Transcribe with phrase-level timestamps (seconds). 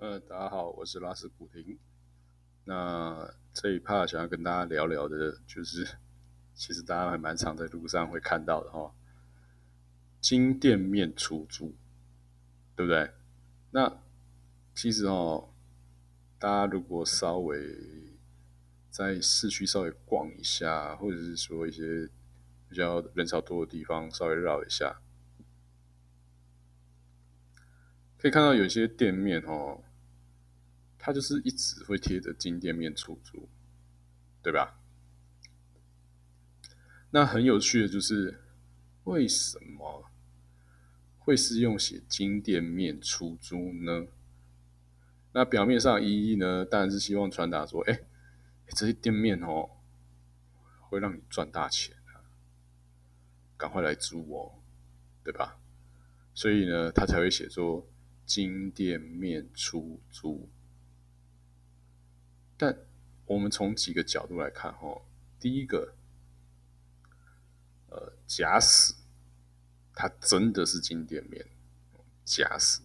[0.00, 1.76] 呃，大家好，我是拉斯普廷。
[2.62, 5.84] 那这一趴想要跟大家聊聊的，就是
[6.54, 8.94] 其实大家还蛮常在路上会看到的哈，
[10.20, 11.74] 金店面出租，
[12.76, 13.10] 对不对？
[13.72, 14.00] 那
[14.72, 15.52] 其实哦，
[16.38, 17.58] 大家如果稍微
[18.90, 22.08] 在市区稍微逛一下，或者是说一些
[22.68, 25.00] 比较人潮多的地方稍微绕一下，
[28.16, 29.82] 可以看到有些店面哦。
[30.98, 33.48] 它就是一直会贴着金店面出租，
[34.42, 34.80] 对吧？
[37.10, 38.40] 那很有趣的就是，
[39.04, 40.10] 为什么
[41.18, 44.08] 会是用写金店面出租呢？
[45.32, 48.00] 那表面上意义呢，当然是希望传达说，哎，
[48.68, 49.70] 这些店面哦，
[50.80, 52.26] 会让你赚大钱啊，
[53.56, 54.52] 赶快来租哦，
[55.22, 55.58] 对吧？
[56.34, 57.86] 所以呢，他才会写作
[58.26, 60.48] 金店面出租。
[62.58, 62.76] 但
[63.24, 65.00] 我们从几个角度来看，哈，
[65.38, 65.94] 第一个，
[67.88, 68.94] 呃，假使
[69.94, 71.46] 它真的是金店面，
[72.24, 72.80] 假使，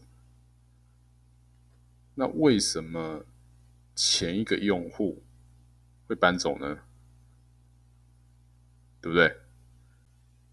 [2.14, 3.26] 那为什么
[3.96, 5.24] 前一个用户
[6.08, 6.80] 会搬走呢？
[9.02, 9.40] 对不对？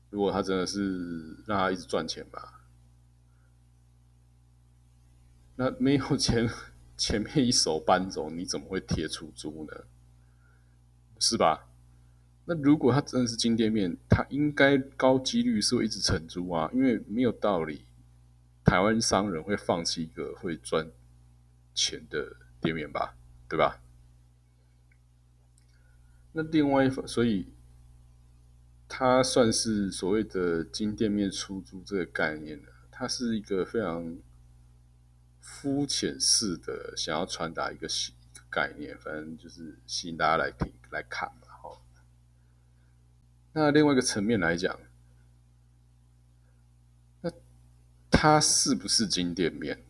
[0.08, 2.62] 如果他真的是让他一直赚钱吧，
[5.56, 6.48] 那没有钱。
[7.00, 9.86] 前面一手搬走，你怎么会贴出租呢？
[11.18, 11.66] 是吧？
[12.44, 17.86] 那如果他真的是金店面，他应该高几率是会一直承租啊，因为没有道理，
[18.62, 20.90] 台湾商人会放弃一个会赚
[21.74, 23.16] 钱的店面吧？
[23.48, 23.80] 对吧？
[26.32, 27.46] 那另外一方，所以
[28.86, 34.18] 它算是所谓的金店面出租这个概念呢，它是一个非常。
[35.52, 41.48] 肤浅式的想要传达一个一个概念，反正就是吸引大家来听来看嘛。
[41.48, 41.78] 哈，
[43.52, 44.80] 那另外一个层面来讲，
[47.20, 47.30] 那
[48.10, 49.84] 它是不是金店面？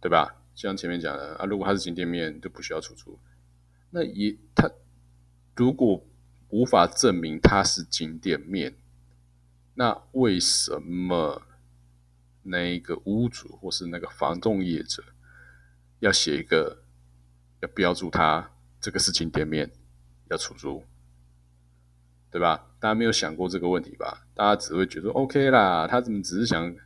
[0.00, 0.36] 对吧？
[0.54, 3.18] 像前面讲的啊，如果它是金店面，就不需要出租。
[3.90, 4.70] 那也，它
[5.56, 6.06] 如果
[6.50, 8.76] 无法证明它是金店面，
[9.74, 11.42] 那为什么？
[12.46, 15.02] 那一个屋主或是那个房东业者
[16.00, 16.82] 要写一个，
[17.60, 19.70] 要标注他这个事情店面
[20.28, 20.84] 要出租，
[22.30, 22.66] 对吧？
[22.78, 24.26] 大家没有想过这个问题吧？
[24.34, 26.76] 大家只会觉得 OK 啦，他怎么只是想，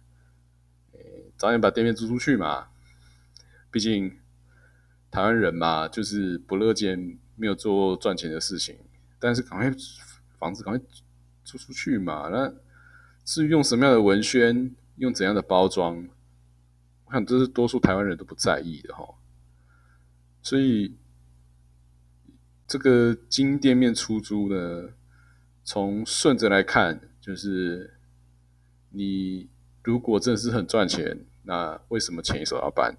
[1.36, 2.68] 早点把店面租出去嘛？
[3.72, 4.16] 毕竟
[5.10, 8.78] 台湾人嘛，就是不乐见没有做赚钱的事情，
[9.18, 9.74] 但是赶快
[10.38, 10.86] 房子赶快
[11.42, 12.28] 租出去嘛。
[12.28, 12.54] 那
[13.24, 14.72] 至于用什么样的文宣？
[14.98, 16.08] 用怎样的包装？
[17.06, 19.02] 我想这是多数台湾人都不在意的哈。
[20.42, 20.94] 所以
[22.66, 24.90] 这个金店面出租呢，
[25.64, 27.98] 从顺着来看，就是
[28.90, 29.48] 你
[29.82, 32.94] 如果真的是很赚钱，那为什么前一手要办？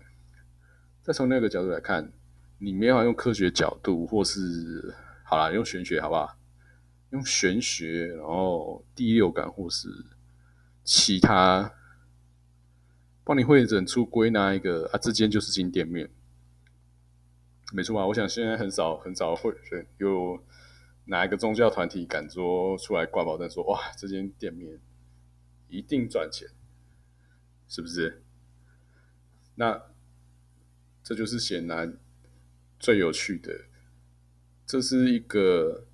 [1.04, 2.12] 再从那个角度来看，
[2.58, 6.36] 你没法用科学角度，或是好了，用玄学好不好？
[7.12, 9.88] 用玄学，然后第六感，或是
[10.84, 11.72] 其他。
[13.30, 16.10] 帮你会诊出归纳一个啊，这间就是金店面，
[17.72, 18.08] 没错吧？
[18.08, 19.54] 我想现在很少很少会
[20.00, 20.44] 有
[21.06, 24.80] 哪一个宗教团体敢说出来挂保证说哇，这间店面
[25.68, 26.48] 一定赚钱，
[27.68, 28.24] 是不是？
[29.54, 29.80] 那
[31.04, 32.00] 这就是显然
[32.80, 33.66] 最有趣的，
[34.66, 35.86] 这是一个。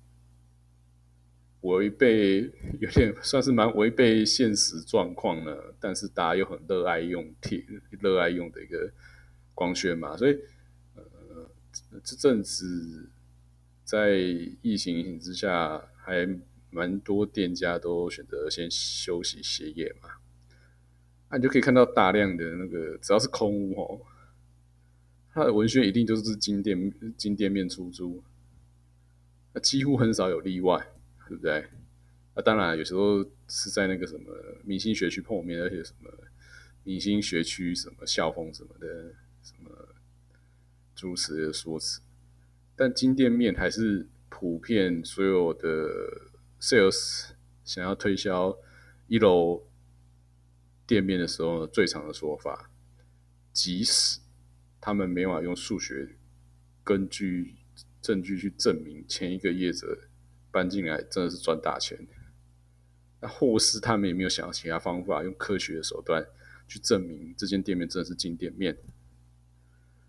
[1.62, 2.42] 违背
[2.78, 8.92] 有点算是蛮违背现实状况呢，但是大家又很热爱用铁热爱用的一个
[9.52, 10.38] 光圈嘛，所以
[10.94, 11.50] 呃
[12.04, 13.10] 这阵子
[13.82, 14.18] 在
[14.62, 16.28] 疫情影响之下，还
[16.70, 20.10] 蛮多店家都选择先休息歇业嘛，
[21.30, 24.00] 那你就可以看到大量的那个只要是空屋哦，
[25.32, 28.22] 它的文宣一定就是金店金店面出租，
[29.52, 30.86] 那几乎很少有例外。
[31.28, 31.66] 对不对？
[32.34, 34.30] 那当然，有时候是在那个什么
[34.62, 36.10] 明星学区碰面，而且什么
[36.84, 39.70] 明星学区什么校风什么的，什么
[40.94, 42.00] 诸此的说辞。
[42.76, 45.88] 但金店面还是普遍所有的
[46.60, 47.30] sales
[47.64, 48.54] 想要推销
[49.06, 49.66] 一楼
[50.86, 52.70] 店面的时候呢最常的说法。
[53.52, 54.20] 即使
[54.78, 56.16] 他们没法用数学
[56.84, 57.54] 根据
[58.02, 59.98] 证据去证明前一个业者。
[60.56, 62.06] 搬进来真的是赚大钱，
[63.20, 66.26] 那或是他们也没有想到其他方法，用科学的手段
[66.66, 68.78] 去证明这间店面真的是金店面。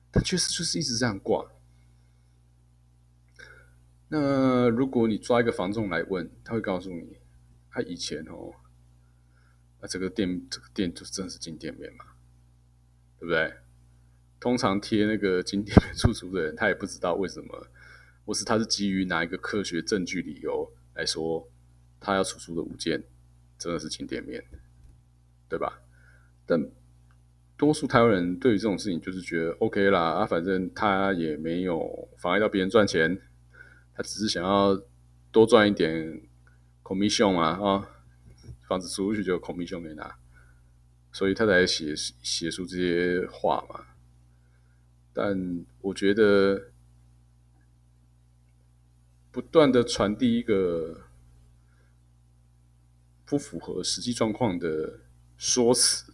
[0.09, 1.51] 但确实就是一直这样挂。
[4.07, 7.17] 那如果你抓一个房仲来问，他会告诉你，
[7.69, 8.53] 他以前哦，
[9.81, 12.05] 那这个店这个店就真的是金店面嘛，
[13.19, 13.53] 对不对？
[14.39, 17.67] 通常贴那个金店面出租的人，他也不知道为什么，
[18.27, 21.49] 或是他是基于哪一个科学证据理由来说，
[21.97, 23.01] 他要出租的物件
[23.57, 24.43] 真的是金店面，
[25.47, 25.81] 对吧？
[26.45, 26.69] 但
[27.55, 33.19] 多数台湾人对于这种事情就是觉得 OK 啦，啊，反正他也没有妨碍到别人赚钱。
[33.95, 34.79] 他只是想要
[35.31, 36.21] 多赚一点
[36.83, 37.89] commission 啊，啊，
[38.67, 40.19] 房子租出去就有 commission 给拿，
[41.11, 43.85] 所以他才写写出这些话嘛。
[45.13, 46.61] 但我觉得
[49.37, 51.03] 不断的传递一个
[53.23, 55.01] 不符合实际状况的
[55.37, 56.11] 说辞，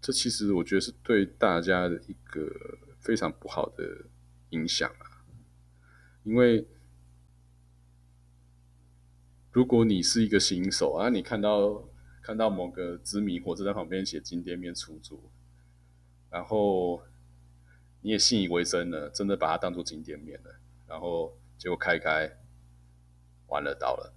[0.00, 2.50] 这其实我觉得是对大家的一个
[2.98, 4.06] 非常不好的
[4.48, 5.20] 影响啊。
[6.24, 6.66] 因为
[9.52, 11.90] 如果你是一个新手啊，你看到
[12.22, 15.28] 看到某个知名火车站旁边写“金店面出租”，
[16.32, 17.02] 然后
[18.00, 22.38] 你也信以为真了，真的把它当做金店面了，然后结果开开
[23.48, 24.14] 完了到了，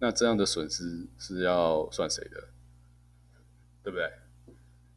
[0.00, 2.48] 那这样的损失是要算谁的？
[3.82, 4.10] 对不对？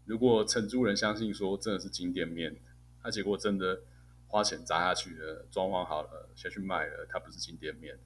[0.06, 2.56] 如果承租人相信说真的是金店面。
[3.04, 3.84] 那结果真的
[4.28, 7.98] 花钱砸下去了，装潢好了下去卖了，它不是金店面。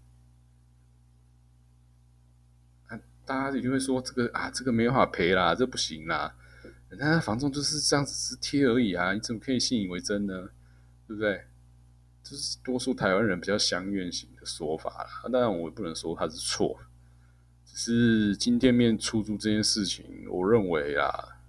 [3.26, 6.36] 大家一定会说这个啊，这个没办法赔啦，这不行啦。
[6.90, 10.50] 那房仲就是这样子是贴而已啊，你怎么可以信以为真呢？
[11.12, 11.46] 对不对？
[12.24, 15.30] 这是多数台湾人比较相愿型的说法啦。
[15.30, 16.80] 当然，我也不能说他是错，
[17.66, 21.42] 只是金店面出租这件事情，我认为啊，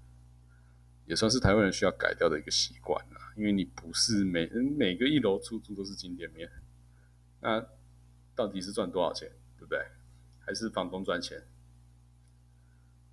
[1.07, 3.33] 也算是台湾人需要改掉的一个习惯啦。
[3.37, 6.51] 因为你不是每每个一楼出租都是金店面，
[7.41, 7.65] 那
[8.35, 9.79] 到底是赚多少钱，对不对？
[10.41, 11.41] 还是房东赚钱？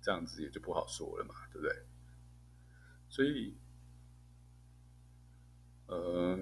[0.02, 1.76] 这样子也就不好说了嘛，对不对？
[3.08, 3.54] 所以，
[5.90, 6.38] 呃，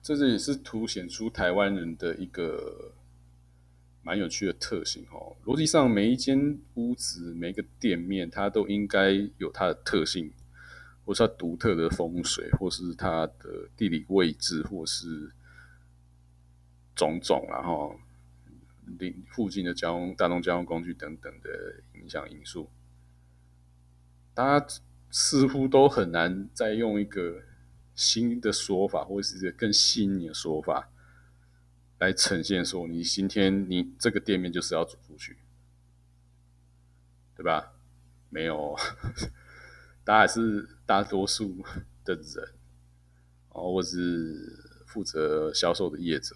[0.00, 2.94] 这是也是凸显出台湾人的一个
[4.02, 5.36] 蛮有趣的特性哦。
[5.44, 10.32] 逻辑上，每一间屋子、每一个店面，它都应该有它的特性。
[11.02, 15.32] 或是它独特的风水，或是它的地理位置，或是
[16.94, 17.98] 种种，然后
[18.98, 22.70] 邻附近的交通、大众交通工具等等的影响因素，
[24.34, 24.66] 大家
[25.10, 27.42] 似乎都很难再用一个
[28.00, 30.88] 新的说法，或者是更细腻的说法
[31.98, 35.36] 来呈现说，你今天你这个店面就是要租出去，
[37.36, 37.74] 对吧？
[38.30, 38.74] 没有。
[40.02, 41.62] 他还是大多数
[42.04, 42.54] 的人，
[43.50, 46.34] 哦，或是负责销售的业者，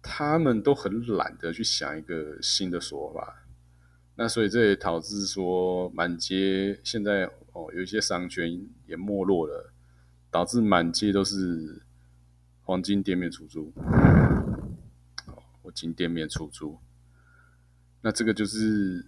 [0.00, 3.44] 他们都很懒得去想一个新的说法。
[4.16, 9.72] 那所以这也导致说，满街现在哦，有一些商圈也没落了，
[10.30, 11.82] 导致满街都是
[12.62, 13.72] 黄金店面出租，
[15.26, 16.78] 哦，或金店面出租。
[18.02, 19.06] 那这个就是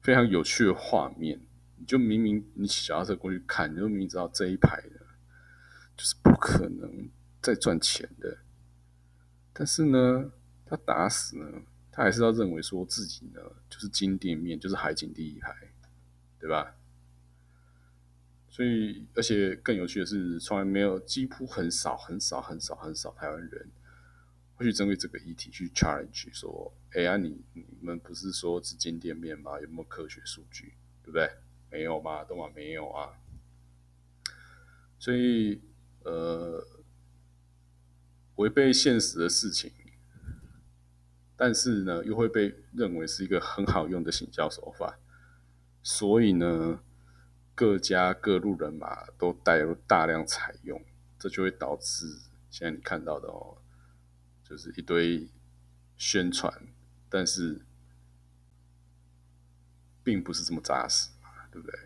[0.00, 1.40] 非常有趣的画面。
[1.80, 4.98] 你就明明你骑脚踏车过去看，你就明明知道这一排的，
[5.96, 7.08] 就是不可能
[7.40, 8.38] 再赚钱的。
[9.52, 10.32] 但是呢，
[10.66, 15.54] 他打死呢，他还是要认为说自己呢就是金店面，就是海景第一排，
[16.40, 16.74] 对吧？
[18.58, 23.70] 所以，而且更有趣的是，从来没有，几乎很少、很少、很少、很少台湾人
[24.56, 29.60] 会去针对这个议题去 challenge 说：“哎呀，你你们不是说是金店面吗？
[29.60, 30.74] 有没有科学数据？
[31.04, 31.30] 对不对？”
[31.70, 33.12] 没有嘛，都嘛没有啊，
[34.98, 35.60] 所以
[36.02, 36.66] 呃，
[38.34, 39.70] 违背现实的事情，
[41.36, 44.98] 但是呢，又会被认为是一个很好用的行销手法，
[45.80, 46.82] 所以呢，
[47.58, 50.80] 各家各路人马都带入大量采用，
[51.18, 52.06] 这就会导致
[52.52, 53.58] 现在你看到的哦，
[54.44, 55.26] 就是一堆
[55.96, 56.68] 宣传，
[57.08, 57.62] 但是
[60.04, 61.30] 并不是这么扎实嘛。
[61.50, 61.80] 对不对？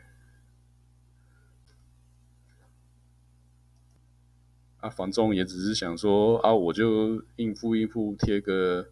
[4.80, 8.90] 啊，房仲也只是想说啊，我就应付应付，贴个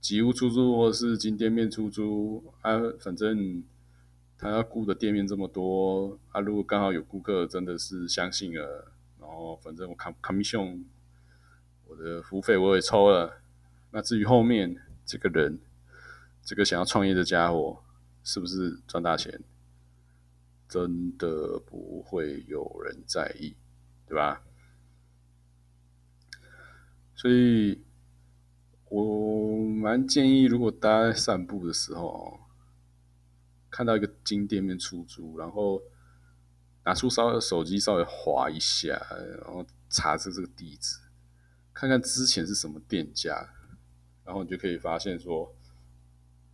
[0.00, 3.62] 吉屋出租或是金店面出租啊，反正
[4.40, 10.82] 他要雇的店面这么多啊，如果刚好有顾客真的是相信了，然后反正我 commission
[11.86, 13.42] 我的服务费我也抽了，
[13.90, 15.58] 那至于后面这个人
[16.42, 17.82] 这个想要创业的家伙
[18.24, 19.42] 是不是赚大钱？
[20.66, 23.54] 真的不会有人在意，
[24.06, 24.42] 对吧？
[27.14, 27.82] 所以
[28.88, 32.40] 我蛮建议，如果大家散步的时候，
[33.80, 35.80] 看到一个金店面出租，然后
[36.84, 39.00] 拿出稍微手机稍微划一下，
[39.42, 40.98] 然后查这这个地址，
[41.72, 43.48] 看看之前是什么店家，
[44.22, 45.50] 然后你就可以发现说，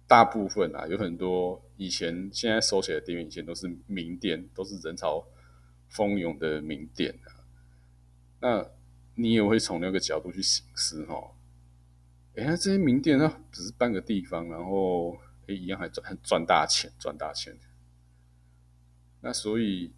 [0.07, 5.27] 大部分啊有很多以前现在收起来的店面，以前都是名店，都是人潮
[5.89, 7.43] 蜂涌的名店啊，
[8.41, 8.71] 那。
[9.19, 11.33] 你也会从那个角度去醒思哈，
[12.35, 15.17] 哎，这些名店它只是搬个地方，然后
[15.55, 17.57] 一样还赚赚大钱，赚大钱。
[19.21, 19.93] 那所以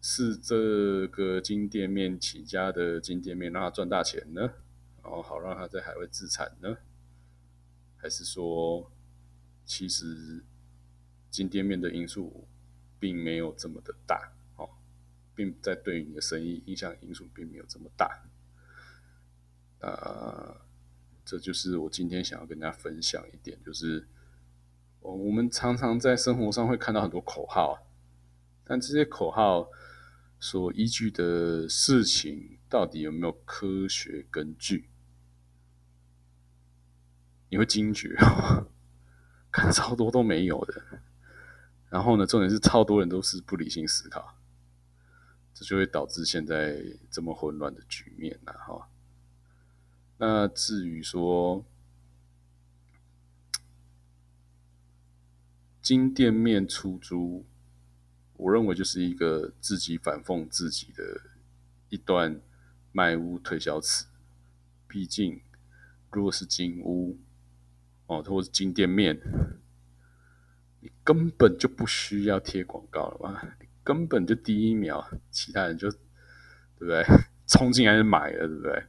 [0.00, 4.40] 是这个金店面起家的金店面让他赚大钱呢，
[5.02, 6.76] 然后好让他在海外自产呢，
[7.96, 8.90] 还是说
[9.64, 10.42] 其实
[11.30, 12.46] 金店面的因素
[12.98, 14.68] 并没有这么的大哦，
[15.34, 18.24] 并在对你的生意影响因素并没有这么大。
[19.80, 20.60] 呃，
[21.24, 24.06] 这就是我今天想要跟大家分享一点，就是
[25.04, 27.86] 我我们常常在生活上会看到很多口号，
[28.64, 29.68] 但这些口号
[30.40, 34.88] 所依据的事情到底有没有科学根据？
[37.50, 38.66] 你会惊觉哦，
[39.52, 40.82] 看超多都没有的。
[41.90, 44.36] 然后呢，重点是超多人都是不理性思考，
[45.52, 48.88] 这就会导致现在这么混乱的局面呐，哈。
[50.16, 51.62] 那至于说
[55.84, 57.44] 金店面出租，
[58.38, 61.20] 我认为就是一个自己反讽自己的
[61.90, 62.40] 一段
[62.90, 64.06] 卖屋推销词。
[64.88, 65.42] 毕竟，
[66.10, 67.18] 如果是金屋
[68.06, 69.20] 哦，或是金店面，
[70.80, 75.98] 你根本就不需要贴广告了嘛，你根本就第一秒，其他人就对
[76.78, 77.04] 不对？
[77.46, 78.84] 冲进来就买了，对不对？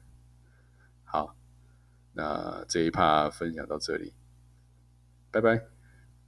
[1.03, 1.35] 好，
[2.13, 4.13] 那这一趴分享到这里，
[5.29, 5.74] 拜拜。